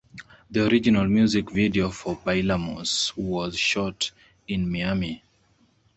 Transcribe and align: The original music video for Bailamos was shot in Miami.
The 0.49 0.65
original 0.65 1.07
music 1.07 1.51
video 1.51 1.91
for 1.91 2.17
Bailamos 2.17 3.15
was 3.15 3.55
shot 3.55 4.09
in 4.47 4.67
Miami. 4.71 5.21